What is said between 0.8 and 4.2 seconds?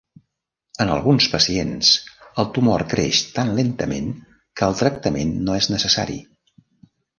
En alguns pacients, el tumor creix tan lentament